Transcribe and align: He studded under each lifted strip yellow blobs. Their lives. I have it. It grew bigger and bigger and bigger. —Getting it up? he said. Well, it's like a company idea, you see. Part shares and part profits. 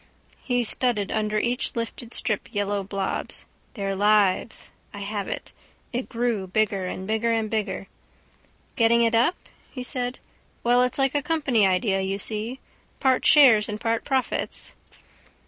He 0.41 0.63
studded 0.63 1.11
under 1.11 1.37
each 1.37 1.75
lifted 1.75 2.11
strip 2.15 2.51
yellow 2.51 2.81
blobs. 2.81 3.45
Their 3.75 3.95
lives. 3.95 4.71
I 4.95 5.01
have 5.01 5.27
it. 5.27 5.53
It 5.93 6.09
grew 6.09 6.47
bigger 6.47 6.87
and 6.87 7.05
bigger 7.05 7.31
and 7.31 7.51
bigger. 7.51 7.85
—Getting 8.75 9.03
it 9.03 9.13
up? 9.13 9.35
he 9.69 9.83
said. 9.83 10.17
Well, 10.63 10.81
it's 10.81 10.97
like 10.97 11.13
a 11.13 11.21
company 11.21 11.67
idea, 11.67 12.01
you 12.01 12.17
see. 12.17 12.59
Part 12.99 13.27
shares 13.27 13.69
and 13.69 13.79
part 13.79 14.03
profits. 14.03 14.73